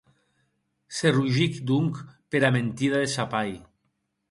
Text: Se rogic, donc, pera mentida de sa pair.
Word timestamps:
Se 0.99 1.11
rogic, 1.17 1.59
donc, 1.73 2.01
pera 2.31 2.51
mentida 2.57 3.05
de 3.07 3.13
sa 3.19 3.29
pair. 3.37 3.57